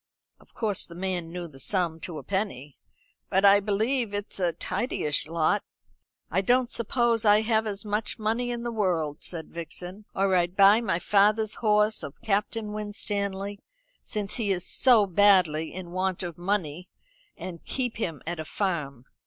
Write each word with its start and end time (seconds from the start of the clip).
Of 0.39 0.55
course 0.55 0.87
the 0.87 0.95
man 0.95 1.29
knew 1.31 1.47
the 1.47 1.59
sum 1.59 1.99
to 1.99 2.17
a 2.17 2.23
penny. 2.23 2.75
"But 3.29 3.45
I 3.45 3.59
believe 3.59 4.15
it's 4.15 4.39
a 4.39 4.51
tidyish 4.51 5.27
lot." 5.27 5.61
"I 6.31 6.41
don't 6.41 6.71
suppose 6.71 7.23
I 7.23 7.41
have 7.41 7.67
as 7.67 7.85
much 7.85 8.17
money 8.17 8.49
in 8.49 8.63
the 8.63 8.71
world," 8.71 9.21
said 9.21 9.49
Vixen, 9.53 10.05
"or 10.15 10.35
I'd 10.35 10.57
buy 10.57 10.81
my 10.81 10.97
father's 10.97 11.53
horse 11.61 12.01
of 12.01 12.19
Captain 12.23 12.73
Winstanley, 12.73 13.59
since 14.01 14.37
he 14.37 14.51
is 14.51 14.65
so 14.65 15.05
badly 15.05 15.71
in 15.71 15.91
want 15.91 16.23
of 16.23 16.35
money, 16.35 16.89
and 17.37 17.63
keep 17.63 17.97
him 17.97 18.23
at 18.25 18.39
a 18.39 18.43
farm." 18.45 19.05